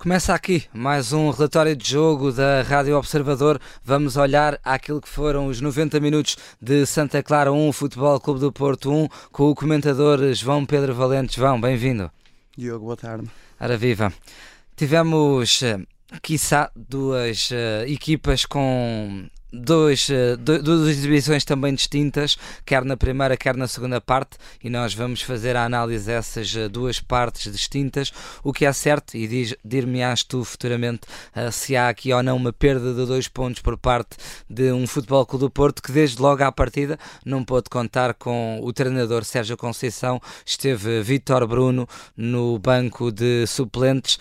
[0.00, 3.60] Começa aqui mais um relatório de jogo da Rádio Observador.
[3.84, 8.50] Vamos olhar aquilo que foram os 90 minutos de Santa Clara 1, Futebol Clube do
[8.50, 11.36] Porto 1, com o comentador João Pedro Valente.
[11.36, 12.10] João, bem-vindo.
[12.56, 13.28] Diogo, boa tarde.
[13.60, 14.10] Ora viva.
[14.74, 15.78] Tivemos, eh,
[16.22, 23.56] quiçá, duas uh, equipas com dois, eh, duas exibições também distintas, quer na primeira, quer
[23.56, 28.12] na segunda parte, e nós vamos fazer a análise dessas eh, duas partes distintas.
[28.42, 31.02] O que é certo, e dir-me-ás tu futuramente
[31.34, 34.16] uh, se há aqui ou não uma perda de dois pontos por parte
[34.48, 38.60] de um Futebol Clube do Porto que, desde logo à partida, não pôde contar com
[38.62, 40.20] o treinador Sérgio Conceição.
[40.44, 44.18] Esteve Vítor Bruno no banco de suplentes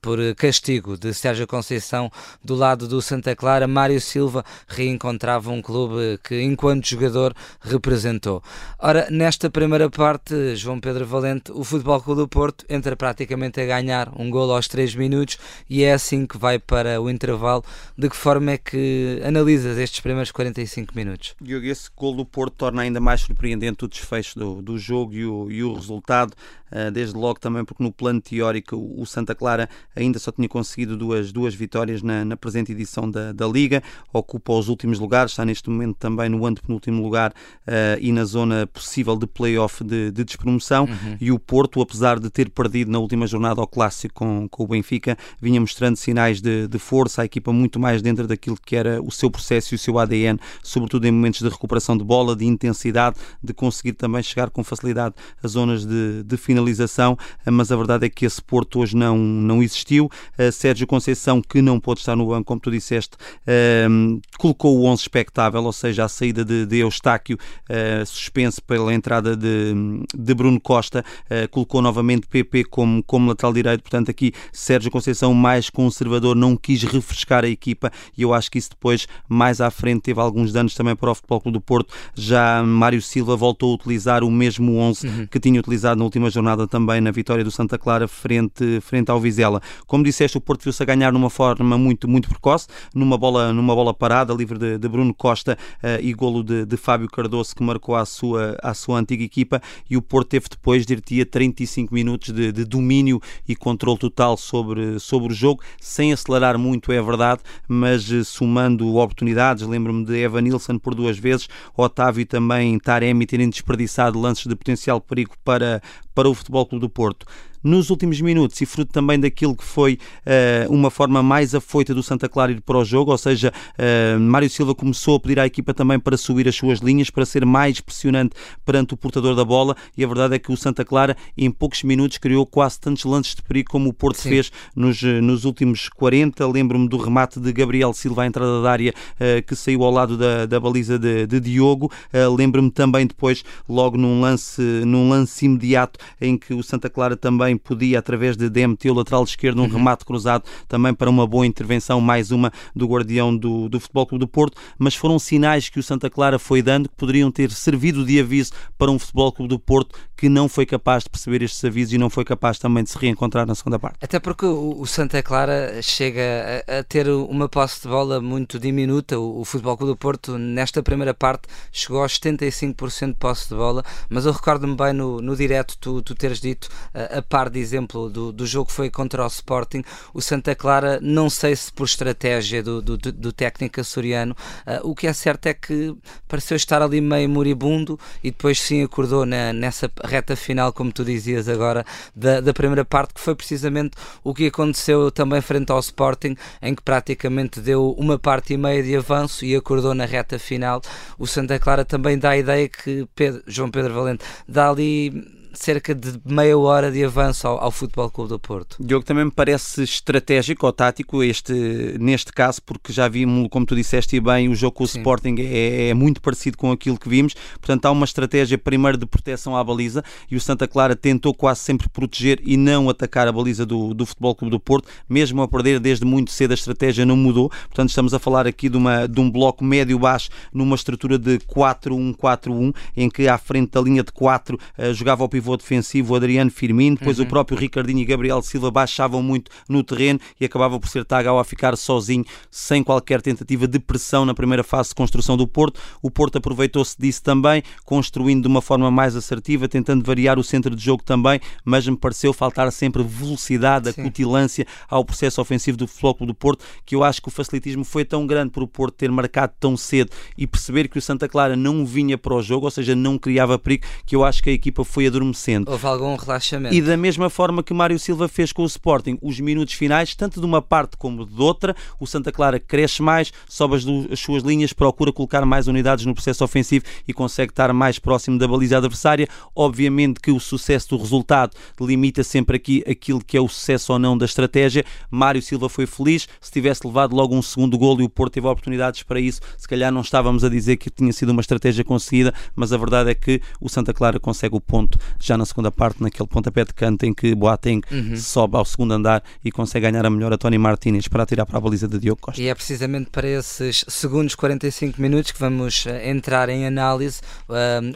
[0.00, 2.10] por castigo de Sérgio Conceição
[2.42, 3.68] do lado do Santa Clara.
[3.68, 8.42] Mário Silva Silva reencontrava um clube que, enquanto jogador, representou.
[8.78, 13.66] Ora, nesta primeira parte, João Pedro Valente, o Futebol Clube do Porto entra praticamente a
[13.66, 17.62] ganhar um gol aos 3 minutos e é assim que vai para o intervalo.
[17.96, 21.34] De que forma é que analisas estes primeiros 45 minutos?
[21.40, 25.24] Diogo, esse gol do Porto torna ainda mais surpreendente o desfecho do, do jogo e
[25.24, 26.34] o, e o resultado.
[26.74, 30.96] Ah, desde logo também porque no plano teórico o Santa Clara ainda só tinha conseguido
[30.96, 33.80] duas, duas vitórias na, na presente edição da, da Liga,
[34.24, 38.66] ocupa os últimos lugares, está neste momento também no antepenúltimo lugar uh, e na zona
[38.66, 41.16] possível de play-off de, de despromoção uhum.
[41.20, 44.66] e o Porto, apesar de ter perdido na última jornada ao Clássico com, com o
[44.66, 49.00] Benfica, vinha mostrando sinais de, de força, a equipa muito mais dentro daquilo que era
[49.02, 52.44] o seu processo e o seu ADN, sobretudo em momentos de recuperação de bola, de
[52.44, 57.16] intensidade, de conseguir também chegar com facilidade às zonas de, de finalização finalização,
[57.46, 60.08] mas a verdade é que esse Porto hoje não, não existiu.
[60.52, 63.16] Sérgio Conceição, que não pôde estar no banco, como tu disseste,
[63.46, 67.36] ehm, colocou o 11 expectável, ou seja, a saída de, de Eustáquio,
[67.68, 69.74] uh, suspense pela entrada de,
[70.14, 75.34] de Bruno Costa, uh, colocou novamente PP como, como lateral direito, portanto aqui Sérgio Conceição
[75.34, 79.70] mais conservador, não quis refrescar a equipa e eu acho que isso depois, mais à
[79.70, 83.72] frente, teve alguns danos também para o Futebol Clube do Porto, já Mário Silva voltou
[83.72, 85.26] a utilizar o mesmo 11 uhum.
[85.26, 89.10] que tinha utilizado na última jornada jornada também na vitória do Santa Clara frente, frente
[89.10, 89.60] ao Vizela.
[89.86, 93.74] Como disseste, o Porto viu-se a ganhar numa forma muito, muito precoce, numa bola, numa
[93.74, 97.62] bola parada, livre de, de Bruno Costa uh, e golo de, de Fábio Cardoso, que
[97.62, 102.28] marcou a sua, a sua antiga equipa, e o Porto teve depois, diria 35 minutos
[102.34, 107.40] de, de domínio e controle total sobre, sobre o jogo, sem acelerar muito, é verdade,
[107.66, 113.48] mas uh, somando oportunidades, lembro-me de Evan Nilsson por duas vezes, Otávio também Taremi terem
[113.48, 115.80] desperdiçado lances de potencial perigo para,
[116.14, 117.24] para o Futebol Clube do Porto
[117.64, 122.02] nos últimos minutos e fruto também daquilo que foi uh, uma forma mais afoita do
[122.02, 125.46] Santa Clara ir para o jogo, ou seja, uh, Mário Silva começou a pedir à
[125.46, 129.44] equipa também para subir as suas linhas, para ser mais pressionante perante o portador da
[129.44, 133.04] bola e a verdade é que o Santa Clara em poucos minutos criou quase tantos
[133.04, 134.28] lances de perigo como o Porto Sim.
[134.28, 136.46] fez nos, eh, nos últimos 40.
[136.46, 140.18] Lembro-me do remate de Gabriel Silva à entrada da área uh, que saiu ao lado
[140.18, 141.90] da, da baliza de, de Diogo.
[142.36, 147.53] Lembro-me também depois, logo num lance, num lance imediato em que o Santa Clara também
[147.54, 149.70] também podia, através de DMT, o lateral esquerdo, um uhum.
[149.70, 154.24] remate cruzado também para uma boa intervenção, mais uma do guardião do, do Futebol Clube
[154.24, 158.04] do Porto, mas foram sinais que o Santa Clara foi dando que poderiam ter servido
[158.04, 161.62] de aviso para um Futebol Clube do Porto que não foi capaz de perceber estes
[161.64, 163.98] avisos e não foi capaz também de se reencontrar na segunda parte.
[164.00, 169.18] Até porque o, Santa Clara chega a, a, ter uma posse de bola muito diminuta,
[169.18, 173.54] o, o Futebol Clube do Porto nesta primeira parte chegou aos 75% de posse de
[173.54, 177.43] bola, mas eu recordo-me bem no, no direto tu, tu teres dito a, a parte
[177.50, 179.82] de exemplo do, do jogo que foi contra o Sporting,
[180.12, 184.94] o Santa Clara, não sei se por estratégia do, do, do técnico açoriano, uh, o
[184.94, 185.94] que é certo é que
[186.28, 191.04] pareceu estar ali meio moribundo e depois sim acordou na, nessa reta final, como tu
[191.04, 191.84] dizias agora,
[192.14, 196.74] da, da primeira parte, que foi precisamente o que aconteceu também frente ao Sporting, em
[196.74, 200.80] que praticamente deu uma parte e meia de avanço e acordou na reta final.
[201.18, 205.94] O Santa Clara também dá a ideia que Pedro, João Pedro Valente dá ali cerca
[205.94, 208.76] de meia hora de avanço ao, ao Futebol Clube do Porto.
[208.80, 211.52] Diogo, também me parece estratégico ou tático este,
[211.98, 214.98] neste caso, porque já vimos, como tu disseste bem, o jogo com o Sim.
[214.98, 219.06] Sporting é, é, muito parecido com aquilo que vimos, portanto há uma estratégia primeiro de
[219.06, 223.32] proteção à baliza e o Santa Clara tentou quase sempre proteger e não atacar a
[223.32, 227.04] baliza do, do Futebol Clube do Porto, mesmo a perder desde muito cedo a estratégia
[227.06, 231.18] não mudou, portanto estamos a falar aqui de, uma, de um bloco médio-baixo numa estrutura
[231.18, 235.56] de 4-1-4-1, em que à frente da linha de 4 uh, jogava o pivô pivô
[235.58, 237.26] defensivo, Adriano Firmino, depois uhum.
[237.26, 241.38] o próprio Ricardinho e Gabriel Silva baixavam muito no terreno e acabava por ser Tagau
[241.38, 245.78] a ficar sozinho, sem qualquer tentativa de pressão na primeira fase de construção do Porto.
[246.00, 250.74] O Porto aproveitou-se disso também, construindo de uma forma mais assertiva, tentando variar o centro
[250.74, 256.26] de jogo também, mas me pareceu faltar sempre velocidade, acutilância ao processo ofensivo do Futebol
[256.26, 259.10] do Porto, que eu acho que o facilitismo foi tão grande por o Porto ter
[259.10, 262.70] marcado tão cedo e perceber que o Santa Clara não vinha para o jogo, ou
[262.70, 265.04] seja, não criava perigo, que eu acho que a equipa foi
[265.34, 265.70] adormecendo.
[265.70, 266.74] Houve algum relaxamento.
[266.74, 270.40] E da mesma forma que Mário Silva fez com o Sporting, os minutos finais, tanto
[270.40, 274.42] de uma parte como de outra, o Santa Clara cresce mais, sobe as, as suas
[274.42, 278.78] linhas, procura colocar mais unidades no processo ofensivo e consegue estar mais próximo da baliza
[278.78, 279.28] adversária.
[279.54, 283.98] Obviamente que o sucesso do resultado limita sempre aqui aquilo que é o sucesso ou
[283.98, 284.84] não da estratégia.
[285.10, 288.46] Mário Silva foi feliz, se tivesse levado logo um segundo golo e o Porto teve
[288.46, 292.32] oportunidades para isso, se calhar não estávamos a dizer que tinha sido uma estratégia conseguida,
[292.54, 296.02] mas a verdade é que o Santa Clara consegue o ponto já na segunda parte,
[296.02, 298.16] naquele pontapé de canto em que Boateng uhum.
[298.16, 301.58] sobe ao segundo andar e consegue ganhar a melhor a Tony Martínez para atirar para
[301.58, 302.40] a baliza de Diogo Costa.
[302.40, 307.20] E é precisamente para esses segundos 45 minutos que vamos eh, entrar em análise.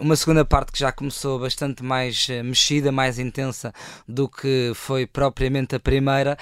[0.00, 3.72] Uma segunda parte que já começou bastante mais eh, mexida, mais intensa
[4.06, 6.36] do que foi propriamente a primeira.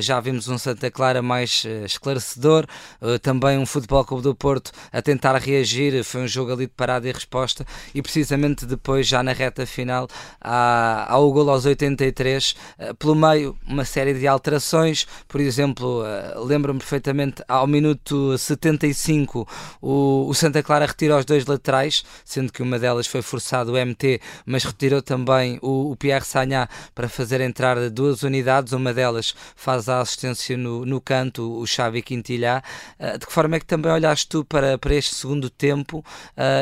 [0.00, 2.66] Já vimos um Santa Clara mais eh, esclarecedor,
[3.22, 6.02] também um Futebol Clube do Porto a tentar reagir.
[6.04, 7.66] Foi um jogo ali de parada e resposta.
[7.94, 10.08] E precisamente depois, já na reta final,
[10.40, 12.54] ao gol aos 83,
[12.98, 15.06] pelo meio, uma série de alterações.
[15.28, 16.02] Por exemplo,
[16.44, 19.46] lembro-me perfeitamente ao minuto 75
[19.80, 23.86] o, o Santa Clara retirou os dois laterais, sendo que uma delas foi forçado o
[23.86, 29.34] MT, mas retirou também o, o Pierre Sagná para fazer entrar duas unidades, uma delas
[29.56, 32.62] faz a assistência no, no canto, o Xavi Quintilhá.
[32.98, 36.04] Uh, de que forma é que também olhaste tu para, para este segundo tempo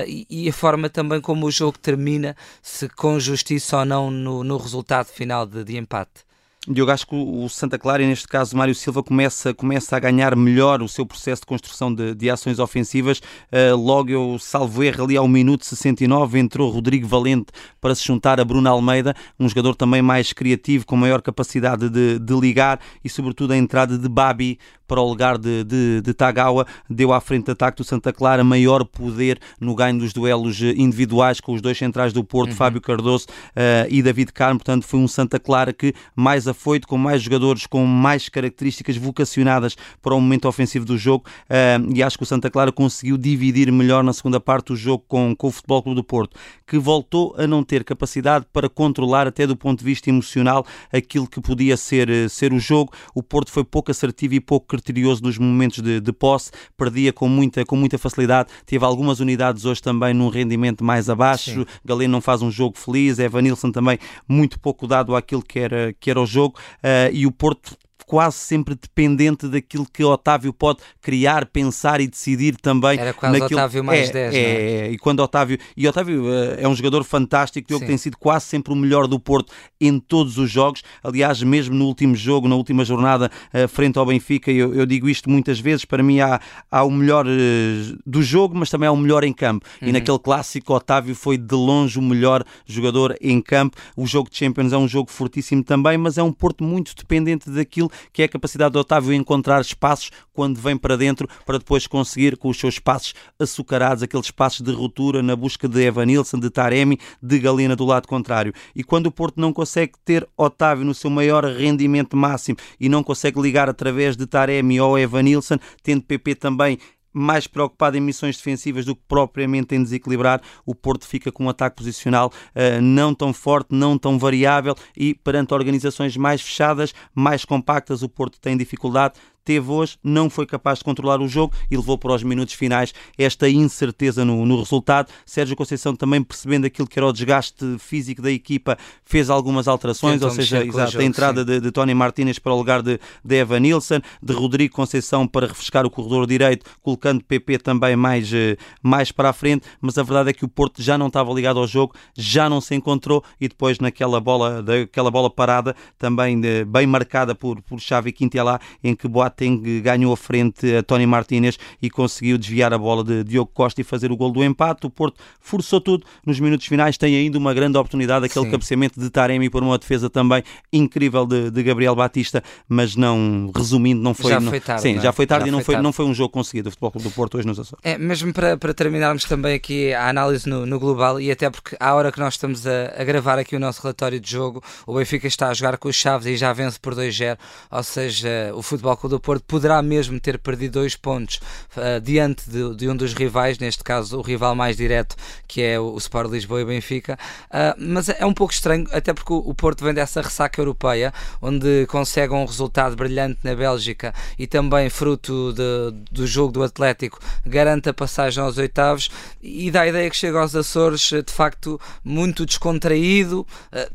[0.06, 4.44] e, e, a forma também como o jogo termina, se com justiça ou não no,
[4.44, 6.24] no resultado final de, de empate?
[6.68, 10.36] Diogo, acho que o Santa Clara, e neste caso Mário Silva, começa, começa a ganhar
[10.36, 13.18] melhor o seu processo de construção de, de ações ofensivas.
[13.18, 17.46] Uh, logo, eu salvo erro, ali ao minuto 69, entrou Rodrigo Valente
[17.80, 22.20] para se juntar a Bruno Almeida, um jogador também mais criativo, com maior capacidade de,
[22.20, 24.56] de ligar e, sobretudo, a entrada de Babi
[24.92, 28.44] para o lugar de, de, de, Tagawa deu à frente de ataque do Santa Clara
[28.44, 32.56] maior poder no ganho dos duelos individuais com os dois centrais do Porto, uhum.
[32.56, 34.60] Fábio Cardoso uh, e David Carmo.
[34.60, 39.78] Portanto, foi um Santa Clara que mais afoito, com mais jogadores, com mais características vocacionadas
[40.02, 41.24] para o momento ofensivo do jogo.
[41.44, 45.02] Uh, e acho que o Santa Clara conseguiu dividir melhor na segunda parte o jogo
[45.08, 46.36] com, com o Futebol Clube do Porto,
[46.66, 51.26] que voltou a não ter capacidade para controlar, até do ponto de vista emocional, aquilo
[51.26, 52.92] que podia ser, eh, ser o jogo.
[53.14, 57.28] O Porto foi pouco assertivo e pouco criterioso nos momentos de, de posse, perdia com
[57.28, 58.50] muita, com muita facilidade.
[58.66, 61.60] Teve algumas unidades hoje também num rendimento mais abaixo.
[61.60, 61.66] Sim.
[61.84, 63.98] Galeno não faz um jogo feliz, Evanilson também
[64.28, 66.58] muito pouco dado àquilo que era, que era o jogo.
[66.78, 67.76] Uh, e o Porto
[68.12, 72.98] quase sempre dependente daquilo que Otávio pode criar, pensar e decidir também.
[72.98, 73.58] Era quase naquilo...
[73.58, 74.42] Otávio mais é, 10, é, é?
[74.42, 75.56] é, e quando Otávio.
[75.74, 79.18] E Otávio uh, é um jogador fantástico, que tem sido quase sempre o melhor do
[79.18, 79.50] Porto
[79.80, 80.82] em todos os jogos.
[81.02, 85.08] Aliás, mesmo no último jogo, na última jornada, uh, frente ao Benfica, eu, eu, digo
[85.08, 86.38] isto muitas vezes: para mim há,
[86.70, 89.66] há o melhor uh, do jogo, mas também há o melhor em campo.
[89.80, 89.88] Uhum.
[89.88, 93.78] E naquele clássico, Otávio foi de longe o melhor jogador em campo.
[93.96, 97.48] O jogo de Champions é um jogo fortíssimo também, mas é um Porto muito dependente
[97.48, 101.86] daquilo que é a capacidade do Otávio encontrar espaços quando vem para dentro para depois
[101.86, 106.50] conseguir com os seus passos açucarados, aqueles passos de ruptura na busca de Evanilson, de
[106.50, 108.52] Taremi, de Galina do lado contrário.
[108.74, 113.02] E quando o Porto não consegue ter Otávio no seu maior rendimento máximo e não
[113.02, 116.78] consegue ligar através de Taremi ou Evanilson, tendo PP também
[117.12, 121.48] mais preocupado em missões defensivas do que propriamente em desequilibrar, o Porto fica com um
[121.48, 127.44] ataque posicional uh, não tão forte, não tão variável e perante organizações mais fechadas, mais
[127.44, 131.76] compactas, o Porto tem dificuldade teve hoje, não foi capaz de controlar o jogo e
[131.76, 135.08] levou para os minutos finais esta incerteza no, no resultado.
[135.26, 140.14] Sérgio Conceição também percebendo aquilo que era o desgaste físico da equipa, fez algumas alterações,
[140.14, 142.98] Tentam ou seja, exato, jogo, a entrada de, de, Tony Martínez para o lugar de,
[143.24, 148.32] de Evan Nilsson, de Rodrigo Conceição para refrescar o corredor direito, colocando PP também mais,
[148.32, 151.32] eh, mais para a frente, mas a verdade é que o Porto já não estava
[151.32, 156.40] ligado ao jogo, já não se encontrou e depois naquela bola, daquela bola parada, também
[156.40, 160.82] de, bem marcada por, por Xavi Quintelá, em que Boa Boateng ganhou a frente a
[160.82, 164.44] Tony Martínez e conseguiu desviar a bola de Diogo Costa e fazer o gol do
[164.44, 164.86] empate.
[164.86, 168.50] O Porto forçou tudo nos minutos finais, tem ainda uma grande oportunidade, aquele Sim.
[168.50, 174.02] cabeceamento de Taremi por uma defesa também incrível de, de Gabriel Batista, mas não, resumindo,
[174.02, 174.30] não foi...
[174.30, 174.82] Já foi tarde.
[174.82, 175.02] Sim, não é?
[175.02, 175.84] já foi tarde já e não foi, tarde.
[175.84, 177.82] não foi um jogo conseguido do Futebol Clube do Porto hoje nos Açores.
[177.82, 181.76] É, mesmo para, para terminarmos também aqui a análise no, no global e até porque
[181.80, 184.94] à hora que nós estamos a, a, gravar aqui o nosso relatório de jogo, o
[184.94, 187.38] Benfica está a jogar com os Chaves e já vence por 2-0,
[187.70, 191.40] ou seja, o Futebol Clube do Porto poderá mesmo ter perdido dois pontos
[191.76, 195.14] uh, diante de, de, um dos rivais, neste caso o rival mais direto,
[195.46, 199.14] que é o, o Sport Lisboa e Benfica, uh, mas é um pouco estranho, até
[199.14, 204.46] porque o, Porto vem dessa ressaca europeia, onde consegue um resultado brilhante na Bélgica e
[204.46, 209.08] também fruto de, do jogo do Atlético, garante a passagem aos oitavos
[209.40, 213.46] e dá a ideia que chega aos Açores de facto muito descontraído,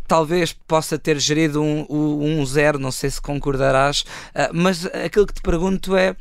[0.08, 4.06] talvez possa ter gerido um, um, um zero, não sei se concordarás,
[4.54, 6.16] mas aquilo que te pergunto é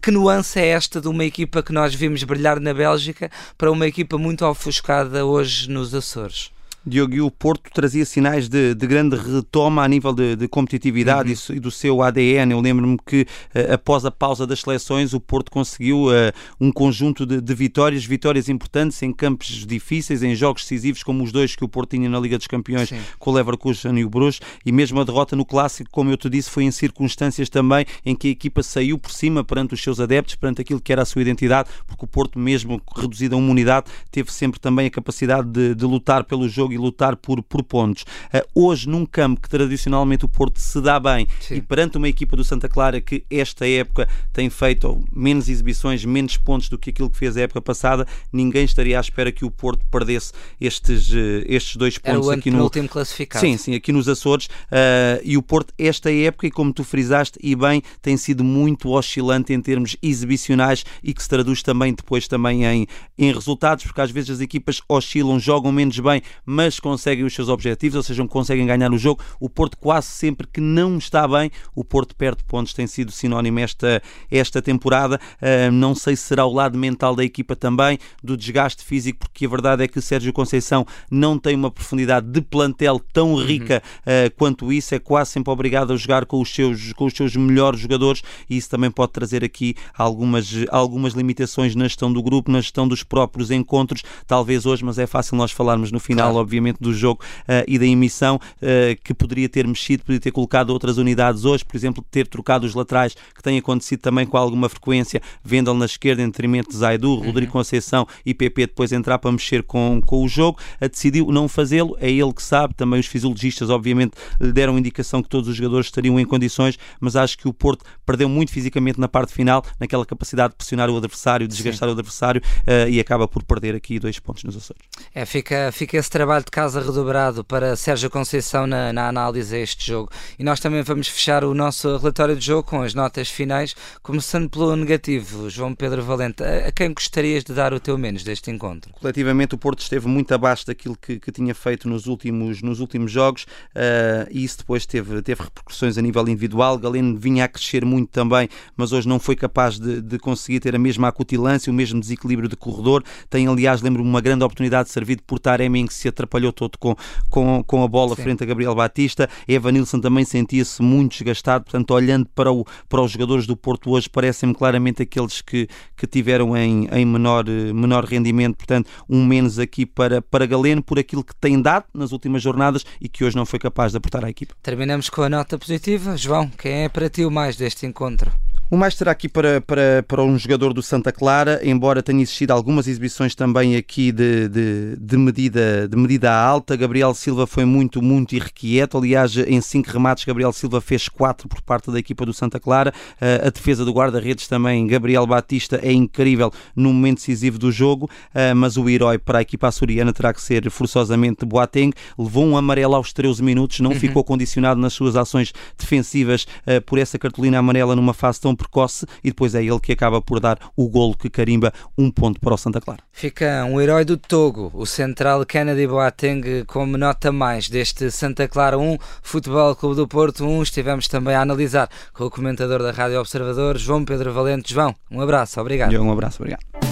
[0.00, 3.86] que nuance é esta de uma equipa que nós vimos brilhar na Bélgica para uma
[3.86, 6.53] equipa muito ofuscada hoje nos Açores?
[6.86, 11.32] Diogo, e o Porto trazia sinais de, de grande retoma a nível de, de competitividade
[11.32, 11.56] uhum.
[11.56, 12.52] e, do seu ADN.
[12.52, 17.24] Eu lembro-me que uh, após a pausa das seleções o Porto conseguiu uh, um conjunto
[17.24, 21.64] de, de, vitórias, vitórias importantes em campos difíceis, em jogos decisivos como os dois que
[21.64, 23.00] o Porto tinha na Liga dos Campeões Sim.
[23.18, 26.28] com o Leverkusen e o Bruges e mesmo a derrota no Clássico, como eu te
[26.28, 30.00] disse, foi em circunstâncias também em que a equipa saiu por cima perante os seus
[30.00, 33.50] adeptos, perante aquilo que era a sua identidade, porque o Porto mesmo reduzido a uma
[33.50, 37.62] unidade teve sempre também a capacidade de, de lutar pelo jogo e lutar por, por
[37.62, 38.02] pontos.
[38.02, 41.56] Uh, hoje, num campo que tradicionalmente o Porto se dá bem Sim.
[41.56, 46.36] e perante uma equipa do Santa Clara que esta época tem feito menos exibições, menos
[46.36, 49.50] pontos do que aquilo que fez a época passada, ninguém estaria à espera que o
[49.50, 53.44] Porto perdesse estes, uh, estes dois pontos aqui no último classificado.
[53.44, 54.46] Sim, sim, aqui nos Açores.
[54.46, 58.90] Uh, e o Porto, esta época, e como tu frisaste, e bem, tem sido muito
[58.90, 62.86] oscilante em termos exibicionais e que se traduz também depois também em,
[63.18, 67.34] em resultados, porque às vezes as equipas oscilam, jogam menos bem, mas mas conseguem os
[67.34, 69.22] seus objetivos, ou seja, conseguem ganhar o jogo.
[69.38, 73.60] O Porto quase sempre que não está bem, o Porto perde pontos, tem sido sinónimo
[73.60, 75.20] esta, esta temporada.
[75.42, 79.44] Uh, não sei se será o lado mental da equipa também, do desgaste físico, porque
[79.44, 83.44] a verdade é que Sérgio Conceição não tem uma profundidade de plantel tão uhum.
[83.44, 87.12] rica uh, quanto isso, é quase sempre obrigado a jogar com os seus, com os
[87.12, 92.22] seus melhores jogadores e isso também pode trazer aqui algumas, algumas limitações na gestão do
[92.22, 96.30] grupo, na gestão dos próprios encontros, talvez hoje, mas é fácil nós falarmos no final,
[96.30, 96.38] claro.
[96.38, 100.30] obviamente obviamente, do jogo uh, e da emissão, uh, que poderia ter mexido, poderia ter
[100.30, 104.36] colocado outras unidades hoje, por exemplo, ter trocado os laterais, que tem acontecido também com
[104.36, 107.26] alguma frequência, Vendel na esquerda em detrimento de Zaidu, uhum.
[107.26, 111.48] Rodrigo Conceição e PP depois entrar para mexer com, com o jogo, uh, decidiu não
[111.48, 115.56] fazê-lo, é ele que sabe, também os fisiologistas obviamente lhe deram indicação que todos os
[115.56, 119.64] jogadores estariam em condições, mas acho que o Porto perdeu muito fisicamente na parte final,
[119.80, 121.94] naquela capacidade de pressionar o adversário, de desgastar Sim.
[121.94, 122.42] o adversário
[122.88, 124.82] e acaba por perder aqui dois pontos nos Açores.
[125.14, 129.58] É, fica, fica esse trabalho de casa redobrado para Sérgio Conceição na, na análise a
[129.58, 130.10] este jogo.
[130.38, 134.48] E nós também vamos fechar o nosso relatório de jogo com as notas finais, começando
[134.48, 135.48] pelo negativo.
[135.48, 138.92] João Pedro Valente, a, a quem gostarias de dar o teu menos deste encontro?
[138.92, 143.10] Coletivamente, o Porto esteve muito abaixo daquilo que, que tinha feito nos últimos, nos últimos
[143.10, 146.78] jogos uh, e isso depois teve, teve repercussões a nível individual.
[146.78, 150.74] Galeno vinha a crescer muito também, mas hoje não foi capaz de, de conseguir ter
[150.74, 153.02] a mesma acutilância, o mesmo desequilíbrio de corredor.
[153.30, 156.76] Tem, aliás, lembro-me uma grande oportunidade de servir por Taremi em que se atrapalhou todo
[156.78, 156.96] com,
[157.30, 158.22] com, com a bola Sim.
[158.22, 159.28] frente a Gabriel Batista.
[159.46, 164.08] Evanilson também sentia-se muito desgastado, portanto, olhando para, o, para os jogadores do Porto hoje,
[164.08, 169.86] parecem-me claramente aqueles que, que tiveram em, em menor, menor rendimento, portanto, um menos aqui
[169.86, 173.46] para, para Galeno por aquilo que tem dado nas últimas jornadas e que hoje não
[173.46, 174.54] foi capaz de aportar à equipa.
[174.62, 176.16] Terminamos com a nota positiva.
[176.16, 178.32] João, quem é para ti o mais deste encontro?
[178.74, 182.52] O mais terá aqui para, para, para um jogador do Santa Clara, embora tenha existido
[182.52, 186.74] algumas exibições também aqui de, de, de, medida, de medida alta.
[186.74, 188.98] Gabriel Silva foi muito, muito irrequieto.
[188.98, 192.92] Aliás, em cinco remates, Gabriel Silva fez quatro por parte da equipa do Santa Clara.
[193.20, 198.10] Eh, a defesa do guarda-redes também, Gabriel Batista, é incrível no momento decisivo do jogo,
[198.34, 201.92] eh, mas o herói para a equipa açoriana terá que ser forçosamente Boateng.
[202.18, 204.00] Levou um amarelo aos 13 minutos, não uhum.
[204.00, 209.06] ficou condicionado nas suas ações defensivas eh, por essa cartolina amarela numa fase tão precoce
[209.22, 212.54] e depois é ele que acaba por dar o golo que carimba um ponto para
[212.54, 213.00] o Santa Clara.
[213.12, 218.78] Fica um herói do Togo, o central Kennedy Boateng, como nota mais deste Santa Clara
[218.78, 220.62] 1, Futebol Clube do Porto 1.
[220.62, 224.72] Estivemos também a analisar com o comentador da Rádio Observador, João Pedro Valente.
[224.72, 225.94] João, um abraço, obrigado.
[225.94, 226.83] Um abraço, obrigado.